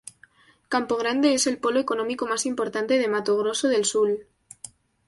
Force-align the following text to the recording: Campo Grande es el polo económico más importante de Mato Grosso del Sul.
Campo 0.67 0.95
Grande 0.97 1.35
es 1.35 1.45
el 1.45 1.59
polo 1.59 1.79
económico 1.79 2.25
más 2.25 2.47
importante 2.47 2.97
de 2.97 3.07
Mato 3.07 3.37
Grosso 3.37 3.67
del 3.67 3.85
Sul. 3.85 4.25